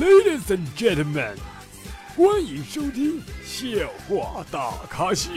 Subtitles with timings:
[0.00, 1.34] Ladies and gentlemen，
[2.16, 3.66] 欢迎收听笑
[4.08, 5.28] 话大咖秀。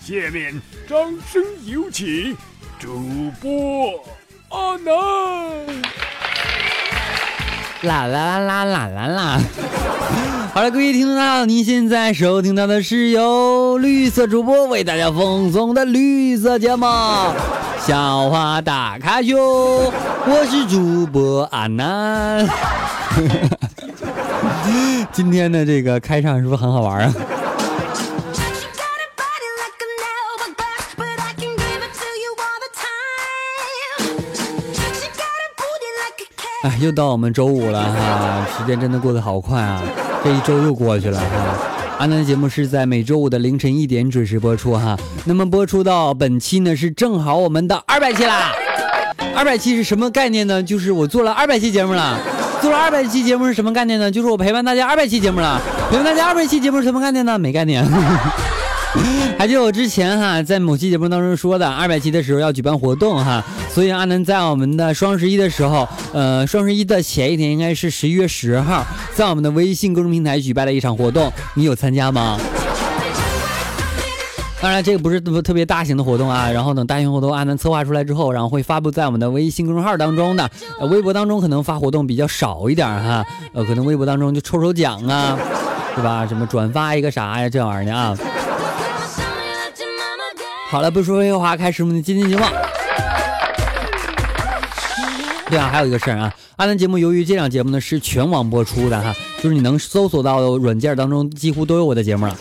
[0.00, 0.98] 下面掌
[1.30, 2.36] 声有请
[2.80, 4.02] 主播
[4.48, 4.92] 阿南。
[7.82, 9.40] 啦啦啦啦啦啦啦！
[10.52, 16.84] 好了，各位听众大家好，您现在收听到的是由绿色主播为大家奉送的绿色节目
[17.86, 19.36] 《笑话大咖秀》，
[20.26, 22.48] 我是主播阿南。
[25.12, 27.14] 今天的这个开场是不是很好玩啊？
[36.64, 39.82] 哎，又到我们周五了哈，时间真的过得好快啊！
[40.22, 41.26] 这一周又过去了哈。
[41.98, 44.96] 阿南的节目是在每周五的凌晨一点准时播出哈。
[45.24, 48.52] 那么播出到本期呢，是正好我们的二百期啦。
[49.34, 50.62] 二百期是什么概念呢？
[50.62, 52.16] 就是我做了二百期节目了。
[52.62, 54.08] 做了二百期节目是什么概念呢？
[54.08, 55.60] 就是我陪伴大家二百期节目了。
[55.90, 57.36] 陪伴大家二百期节目是什么概念呢？
[57.36, 57.84] 没概念。
[59.36, 72.38] 还记得我之前哈，在某期节目当中说的，二百期的时候要举办活动哈，所以阿南在我们的双十一的时候，呃，双十一的前一天应该是十一月十号，在我们的微信公众平台举办了一场活动，你有参加吗？
[74.62, 85.36] 当然，这个不是特特别大型的活动啊，然后等大型活动阿南策划出来之后，然后会发布在我们的微信公众号当中的，呃，微博当中可能发活动比较少一点哈，呃，可能微博当中就抽抽奖啊，
[85.96, 86.24] 对吧？
[86.28, 88.16] 什么转发一个啥呀，这玩意儿的啊。
[90.70, 92.44] 好了，不说废话，开始我们的今天节目。
[95.50, 102.38] 对啊，还有一个事儿啊，阿南节目由于这档节目呢是全网播出的哈，就是你能搜索到的软件当中几乎都有我的节目了。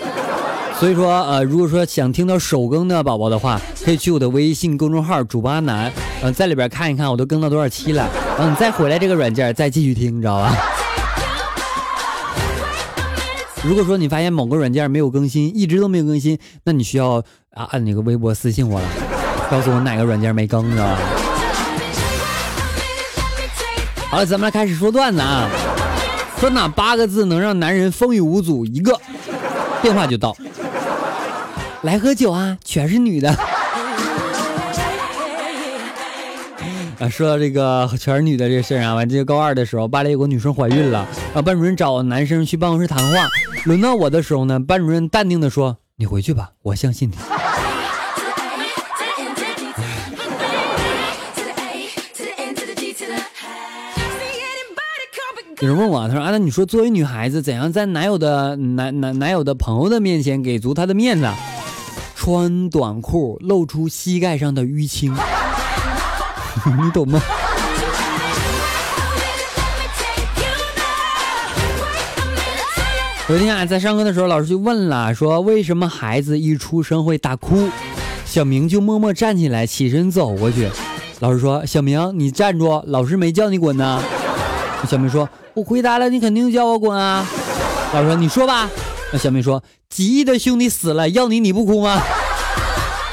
[0.82, 5.92] 所以说，呃，如果说想听到首更的宝宝的话，可以去我的微信公众号主播阿南，
[6.24, 10.58] 嗯，在里边看一看我都更到多少期了，然后你再回来这个软件再继续听，你知道吧？
[13.64, 17.24] 如果说你发现某个软件没有更新，一直都没有更新，那你需要
[17.54, 18.88] 啊按那个微博私信我了，
[19.52, 20.98] 告诉我哪个软件没更，知道吧？
[24.10, 25.48] 好了，咱们来开始说段子啊。
[26.40, 28.66] 说哪八个字能让男人风雨无阻？
[28.66, 29.00] 一个
[29.84, 30.36] 电话就到。
[31.84, 33.30] 来喝酒啊，全是女的。
[37.00, 43.28] 啊，说到这个全是女的这事儿啊，我记得高二的时候，班里有个女生怀孕了，啊，班主任找男生去办公室谈话。
[43.66, 47.16] 轮到我的时候呢，班主任淡定的说：“你回去吧，我相信你。
[55.62, 61.28] ”有人问我，他说：“啊，那你说作为女孩子，怎样在男友的男男男友的朋友的面前给足他的面子？
[62.24, 65.12] 穿短裤露出膝盖上的淤青，
[66.80, 67.20] 你懂吗？”
[73.26, 77.68] 昨天啊，在上课的时候，老师就问了，说为什么孩子一出生会大哭？
[78.24, 80.70] 小明就默默站起来，起身走过去。
[81.22, 84.00] 老师说：“小明，你站住，老师没叫你滚呢。”
[84.88, 87.28] 小明说：“我回答了，你肯定叫我滚啊。”
[87.96, 88.70] 老师说：“你说吧。”
[89.12, 92.02] 那小明说：“几亿的兄弟死了，要你你不哭吗？”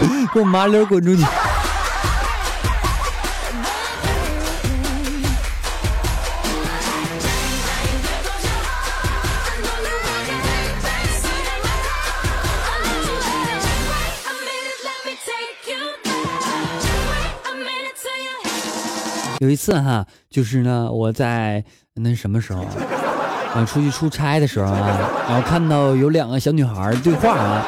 [0.32, 1.24] 给我麻溜滚出去！
[19.40, 22.70] 有一次哈，就是呢，我在那什么时候啊，
[23.66, 24.98] 出去出差的时候啊，
[25.28, 27.64] 然后看到有两个小女孩对话啊，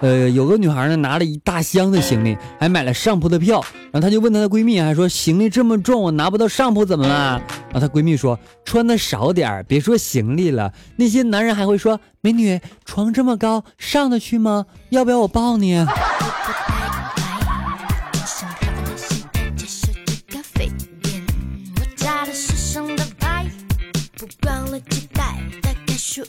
[0.00, 7.40] 呃，有个女孩呢拿了一大箱的行李，还买了上铺的票，然后她就问她的闺蜜，还说行李这么重，我拿不到上铺怎么了？
[7.72, 14.66] 然后她闺蜜说穿的少点别说行李了，那些男人还会说美女床这么高，上得去吗？
[14.90, 15.84] 要不要我抱你？
[26.16, 26.24] 有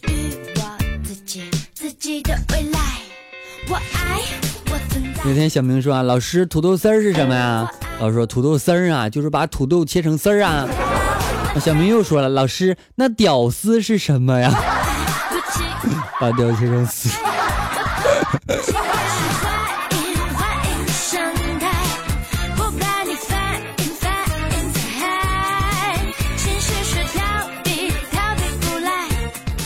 [5.33, 7.69] 天小明说啊，老师土豆丝儿是什么呀？
[7.99, 10.67] 老师说土豆丝儿啊，就是把土豆切成丝儿啊。
[11.61, 14.51] 小明又说了，老师那屌丝是什么呀？
[16.19, 17.09] 把屌切成丝。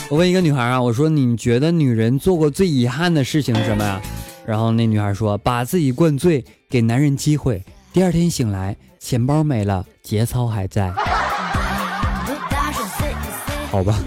[0.09, 4.01] 我问一个女孩啊，我说你觉得女人做过最遗憾的事情是什么呀？
[4.43, 7.63] 然后那女孩说，把自己灌醉，给男人机会，
[7.93, 10.91] 第二天醒来，钱包没了，节操还在。
[13.69, 13.99] 好吧。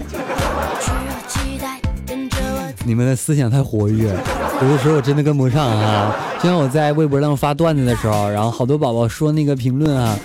[2.83, 4.13] 你们的思想太活跃，
[4.61, 6.13] 有的时候我真的跟不上啊。
[6.41, 10.19] 就像我在微博上发段子的时候，然后好多宝宝说那个评论啊，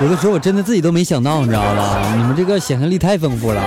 [0.00, 2.14] 有的时候我真的自己都没想到，你知道吧？
[2.16, 3.60] 你们这个想象力太丰富了。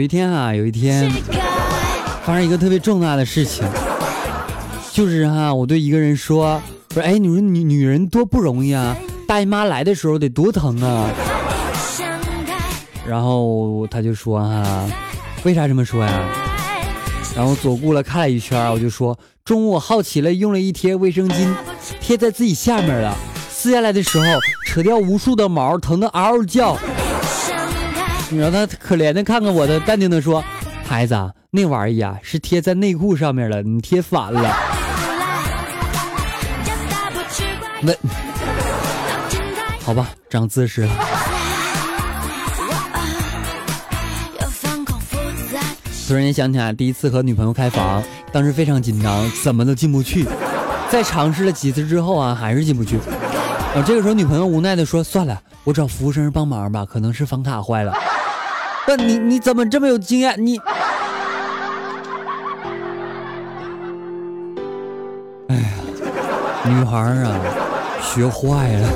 [0.00, 1.10] 有一天啊，有一天
[2.24, 3.62] 发生一个特别重大的事情，
[4.92, 6.58] 就是哈，我对一个人说，
[6.94, 8.96] 说，哎，你说女女人多不容易啊，
[9.28, 11.06] 大姨妈来的时候得多疼啊。
[13.06, 14.86] 然后他就说哈，
[15.42, 16.24] 为啥这么说呀？
[17.36, 21.54] 然后左顾了看了一圈，我就说，中午我好奇了，用了一贴卫生巾
[22.00, 23.14] 贴在自己下面了，
[23.50, 24.24] 撕下来的时候
[24.64, 26.78] 扯掉无数的毛，疼得嗷嗷叫。
[28.32, 30.42] 你让他可怜的看看我，的淡定的说
[30.86, 31.16] ：“孩子，
[31.50, 34.54] 那玩意儿呀是贴在内裤上面了，你贴反了。”
[37.82, 37.92] 那
[39.84, 40.90] 好吧，长姿势了。
[46.06, 48.00] 突然间想起来，第一次和女朋友开房，
[48.32, 50.24] 当时非常紧张，怎么都进不去。
[50.88, 52.96] 在尝试了几次之后啊，还是进不去。
[52.96, 57.92] 啊，这个时候女朋友无奈的说：“算了，我找服务生帮忙吧，可能是房卡坏了。”
[58.88, 60.34] 那你你怎么这么有经验？
[60.38, 60.58] 你，
[65.48, 65.62] 哎呀，
[66.64, 67.40] 女孩啊，
[68.02, 68.88] 学坏了，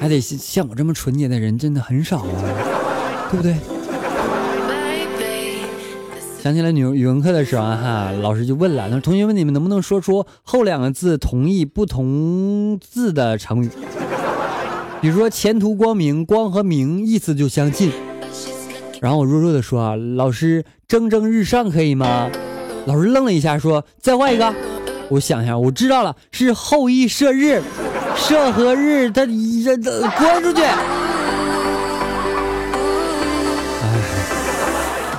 [0.00, 2.42] 还得像我这么纯洁的人真的很少啊，
[3.30, 3.54] 对不对？
[6.42, 13.70] 想起来语文语文课的时候哈，老师就问了，那同学们你们能不能说出后两个字同义不同字的成语？
[15.00, 17.90] 比如说前途光明，光和明意思就相近。
[19.00, 22.30] 然后我弱弱的说啊，老师蒸蒸日上可以吗？
[22.84, 24.54] 老师愣了一下说，再换一个。
[25.08, 27.62] 我想一下，我知道了，是后羿射日，
[28.14, 29.32] 射和日他这
[29.82, 30.62] 这关出去。
[30.62, 30.76] 哎，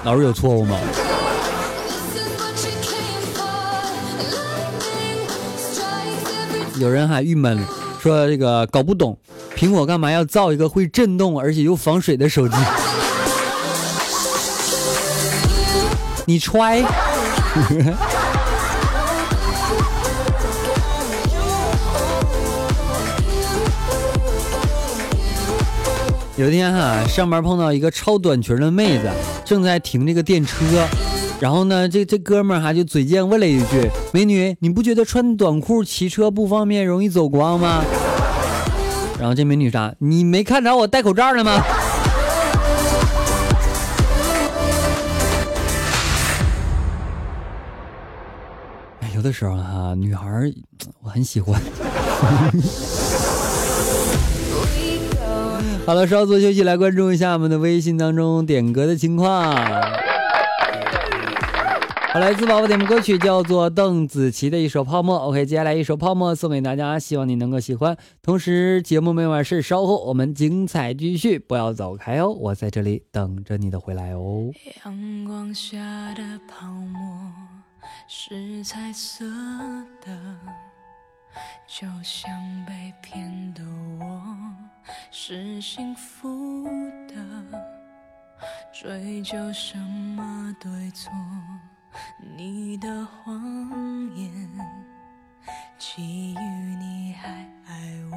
[0.04, 0.78] 老师有错误吗？
[6.80, 7.60] 有人还郁闷
[8.00, 9.18] 说这个搞不懂。
[9.62, 12.56] 苹果干嘛要造一个会震动而且又防水的手机？
[16.26, 16.84] 你揣。
[26.38, 29.12] 有一天哈，上班碰到一个超短裙的妹子，
[29.46, 30.66] 正在停这个电车，
[31.40, 37.84] 然后呢，这这哥们儿哈就嘴贱问了一句：“美女，你不觉得穿短裤骑车不方便，容易走光吗？”
[39.22, 39.94] 然后这美女啥？
[40.00, 41.64] 你没看着我戴口罩呢吗？
[49.02, 50.26] 哎，有的时候哈，女孩
[51.04, 51.62] 我很喜欢。
[55.86, 59.56] 好了，稍作休息，来关注一下我们的微信当中点歌的情况。
[62.14, 65.16] 好，来自宝宝点播歌曲叫做邓紫棋的一首《泡沫》。
[65.22, 67.96] OK，接下来一首《泡沫》送给大家，希望你能够喜欢。
[68.22, 74.52] 同时，节目没完事，稍后我们精彩继续，不要走开哦，我在这里等着你的回来哦。
[74.84, 75.78] 阳光下
[76.14, 77.32] 的泡沫
[78.10, 79.24] 是彩色
[80.06, 80.12] 的，
[81.66, 82.30] 就像
[82.68, 83.64] 被骗的
[84.02, 84.22] 我
[85.12, 86.68] 是幸福
[87.08, 87.16] 的，
[88.74, 91.10] 追究什么对错？
[92.20, 93.36] 你的谎
[94.16, 94.32] 言，
[95.78, 97.30] 基于你还
[97.68, 97.72] 爱
[98.12, 98.16] 我，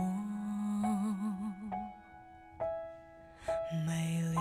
[3.86, 4.36] 美丽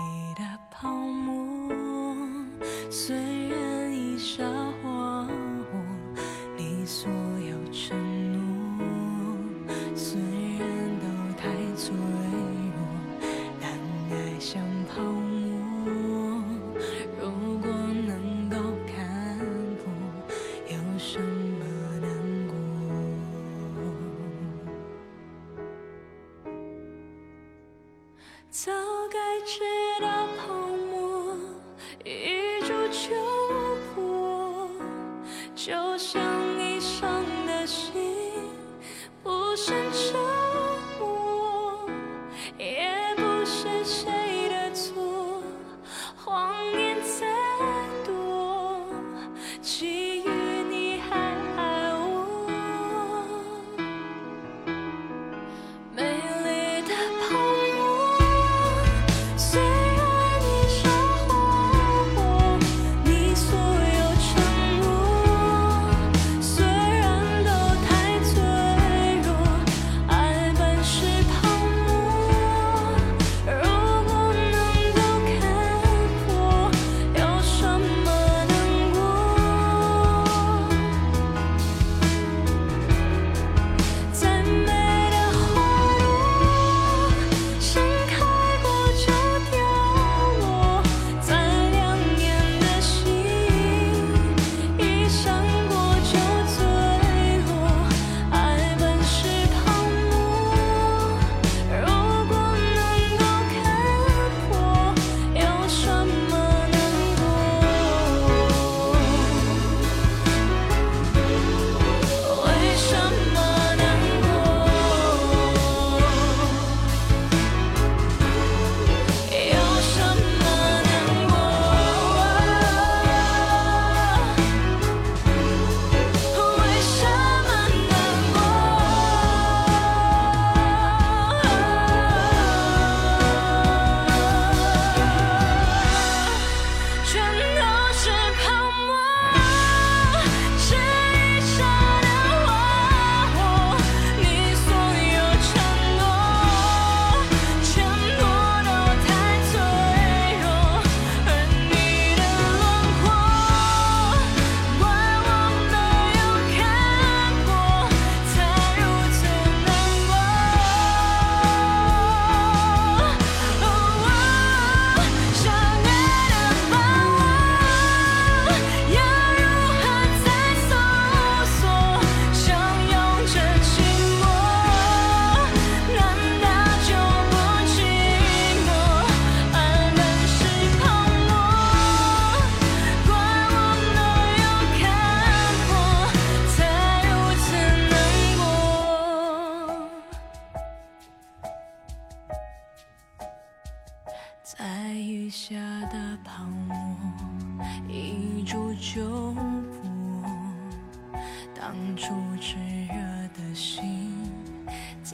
[35.96, 36.20] 像
[36.58, 38.03] 一伤的心，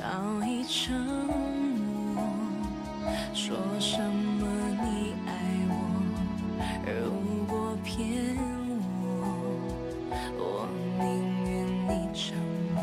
[0.00, 0.06] 早
[0.46, 2.24] 已沉默。
[3.34, 4.46] 说什么
[4.82, 5.32] 你爱
[5.68, 5.74] 我，
[6.86, 8.34] 如果骗
[8.78, 8.80] 我，
[10.38, 10.66] 我
[10.98, 11.04] 宁
[11.44, 11.50] 愿
[11.86, 12.34] 你沉
[12.74, 12.80] 默。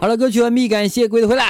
[0.00, 1.44] 好了，歌曲完毕，感谢各位的回来。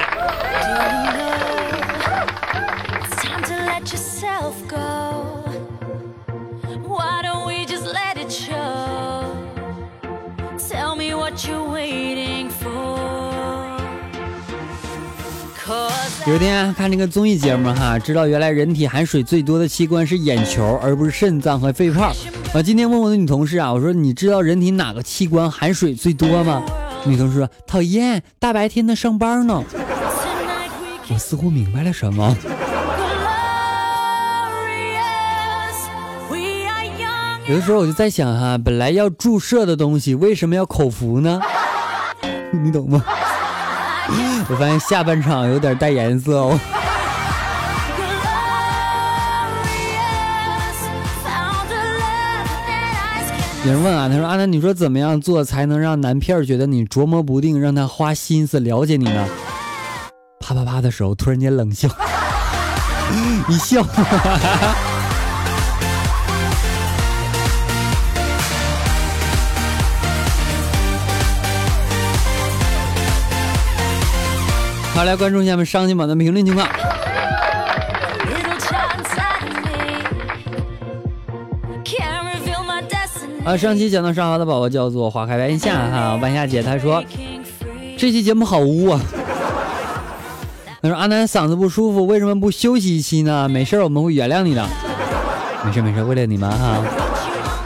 [16.26, 22.12] 有一天看这个综艺节目哈，知道原来人体含水最多的器官是眼球，而不是肾脏和肺泡。
[22.54, 26.62] 啊，今天问我的女同事啊，我说你知道人体哪个器官含水最多吗？
[27.04, 29.62] 女同事说讨厌，大白天的上班呢。
[31.10, 32.36] 我似乎明白了什么。
[37.46, 41.38] 有的时候我就在想哈，本来要注射的东西，为什么要口服呢？
[42.50, 43.04] 你懂吗？
[44.48, 46.58] 我发现下半场有点带颜色哦。
[53.66, 59.26] 有人问啊，他说阿南，你说怎么样做才能让男片觉得你琢磨不定，让他花心思了解你呢？
[60.40, 61.88] 啪啪啪的时候，突然间冷笑，
[63.48, 63.82] 一笑。
[74.94, 76.66] 好，来关注一下我们伤心榜的评论情况。
[83.44, 87.04] 啊，上期讲到上好的宝宝叫做花开晚夏哈， 晚夏姐她说
[87.98, 89.00] 这期节目好污啊。
[90.80, 93.48] 她说阿南嗓子不舒服，为什么不休息一期呢？
[93.48, 94.64] 没事，我们会原谅你的。
[95.66, 96.82] 没事没事，为了你们哈。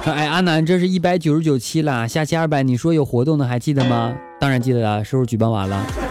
[0.03, 4.15] 说 哎，阿南，这是一百九十九期了，下期二百，你说有活动的还记得吗？
[4.41, 6.08] 当然记得了，是不是举办完了？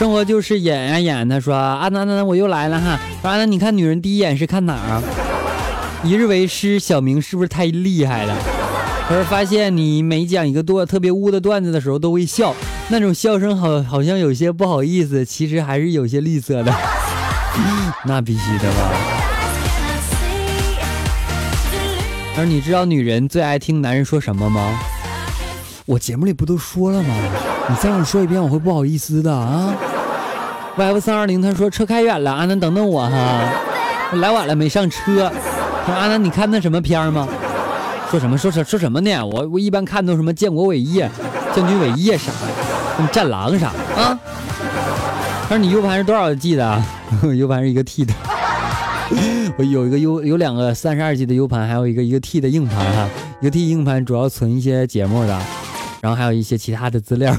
[0.00, 1.28] 生活就是演呀演。
[1.28, 2.98] 他说阿南阿南，我又来了哈。
[3.20, 5.02] 说阿南，你看女人第一眼是看哪儿啊？
[6.02, 8.34] 一日为师，小明是不是太厉害了？
[9.06, 12.54] 他说发现你每讲一个段特别污的段子的时候都会笑，
[12.88, 16.72] 那种笑声好好像有些不好意思，其实还是有些吝啬的。
[18.06, 18.90] 那必须的吧？
[22.38, 24.80] 而你知道女人最爱听男人说什么吗？
[25.84, 27.14] 我节目里不都说了吗？
[27.68, 29.74] 你再让我说一遍，我会不好意思的啊。
[30.76, 33.52] YF 三二零他说车开远了，阿南等等我哈，
[34.14, 35.30] 来晚了没上车。
[35.84, 37.28] 他说阿南你看那什么片吗？
[38.10, 39.24] 说什么说什说什么呢？
[39.24, 41.10] 我我一般看都什么建国伟业、
[41.54, 42.32] 建军伟业啥，
[42.96, 44.18] 什么战狼啥啊。
[45.48, 46.82] 他说你 U 盘是多少 G 的？
[47.36, 48.14] U 盘是一个 T 的。
[49.58, 53.08] 我有一个 U 有两个三十二 G 的 U 盘，还有一个一个 T 的硬盘哈。
[53.40, 55.36] 一个 T 硬盘主要存一些节目的，
[56.00, 57.34] 然后还有一些其他的资料。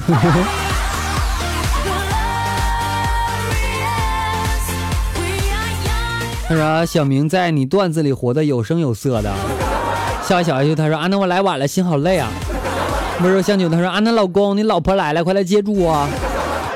[6.51, 9.34] 他说小明在你段子里活得有声有色的。
[10.22, 12.29] 笑笑小爱秀他说啊，那我来晚了，心好累啊。
[13.24, 16.05] 温柔香酒他说啊，那老公你老婆来了，快来接住我，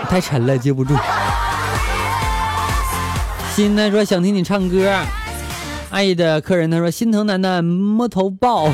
[0.09, 0.95] 太沉了接不住。
[3.53, 4.89] 心呢说想听你唱歌。
[5.89, 8.69] 爱的客人他说心疼楠楠摸头抱，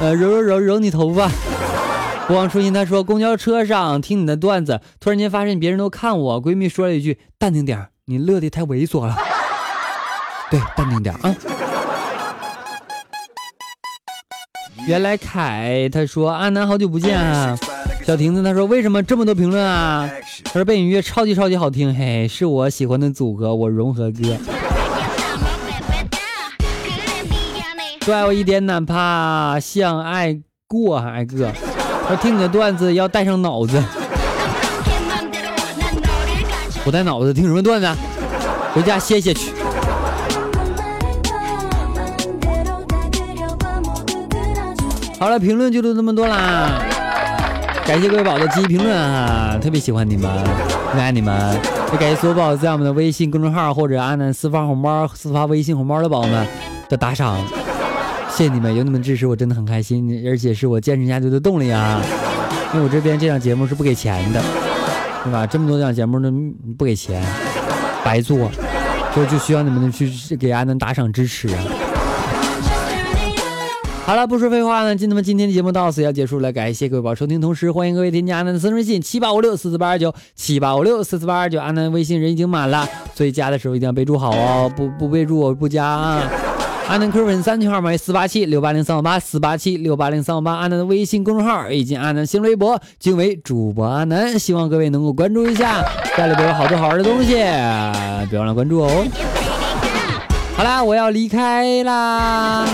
[0.00, 1.30] 呃揉揉揉揉你头发。
[2.26, 9.14] 不忘初心他说公交车上听你的段子，突然间发现别人都看我，闺蜜说了一句淡定点，你乐得太猥琐了。
[10.52, 11.34] 对，淡定点儿啊。
[14.86, 17.56] 原来凯他说阿南好久不见啊。
[18.04, 20.06] 小婷子他说为什么这么多评论啊？
[20.44, 24.36] 他说背景音乐超级超级好听，嘿嘿，是我喜欢的组合，我融合哥。
[28.00, 31.50] 拽我一点，哪怕像爱过爱个。
[32.10, 33.82] 我听你的段子要带上脑子，
[36.84, 37.88] 不带脑子听什么段子？
[38.74, 39.50] 回家歇歇去。
[45.22, 46.82] 好了，评论就都这么多啦，
[47.86, 50.28] 感谢各位宝的积极评论啊，特别喜欢你们，
[50.96, 51.56] 爱你们。
[51.92, 56.44] 也感谢所有宝在我们的微信公众号或者阿南私发红包、私发微信红包的宝宝们
[56.88, 57.38] 的打赏，
[58.30, 62.02] 谢谢你们，有你们支持我真的很开心，而且是我坚持下去的动力啊。
[62.74, 64.42] 因为我这边这档节目是不给钱的，
[65.22, 65.46] 对吧？
[65.46, 66.32] 这么多档节目呢
[66.76, 67.22] 不给钱，
[68.04, 68.50] 白做，
[69.14, 71.62] 所以就需要你们去给阿南打赏支持啊。
[74.04, 86.28] 好了，不说废话呢，那么今天的节目到此要结束了，感谢各位宝收听，同时欢迎各位添加阿南的私人微信七八五六四四八二九七八五六四四八二九，阿南微信人已经满了，所以加的时候一定要备注好哦，不不备注我不加啊。
[86.88, 95.80] 阿南 Q 粉三群号码四八七六八零三五八四八七六八零三五八，阿南的微信公众号以及阿南新浪微博均为主播阿南，希望各位能够关注一下，
[96.16, 97.34] 家里边有好多好玩的东西，
[98.28, 99.06] 别忘了关注哦。
[100.56, 102.66] 好啦，我要离开啦，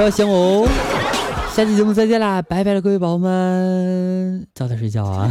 [0.00, 0.34] 不要想我
[0.64, 0.68] 哦。
[1.54, 5.28] 下期节目再见啦，拜拜了，各位宝宝们，早点睡觉啊。